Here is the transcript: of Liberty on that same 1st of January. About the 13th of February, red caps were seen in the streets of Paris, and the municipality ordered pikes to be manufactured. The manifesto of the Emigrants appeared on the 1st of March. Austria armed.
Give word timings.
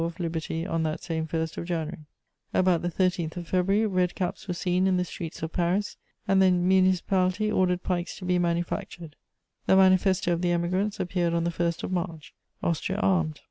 of 0.03 0.19
Liberty 0.19 0.65
on 0.65 0.81
that 0.81 1.03
same 1.03 1.27
1st 1.27 1.57
of 1.57 1.65
January. 1.65 2.07
About 2.55 2.81
the 2.81 2.89
13th 2.89 3.37
of 3.37 3.47
February, 3.47 3.85
red 3.85 4.15
caps 4.15 4.47
were 4.47 4.53
seen 4.55 4.87
in 4.87 4.97
the 4.97 5.05
streets 5.05 5.43
of 5.43 5.53
Paris, 5.53 5.95
and 6.27 6.41
the 6.41 6.49
municipality 6.49 7.51
ordered 7.51 7.83
pikes 7.83 8.17
to 8.17 8.25
be 8.25 8.39
manufactured. 8.39 9.15
The 9.67 9.75
manifesto 9.75 10.33
of 10.33 10.41
the 10.41 10.53
Emigrants 10.53 10.99
appeared 10.99 11.35
on 11.35 11.43
the 11.43 11.51
1st 11.51 11.83
of 11.83 11.91
March. 11.91 12.33
Austria 12.63 12.97
armed. 12.97 13.39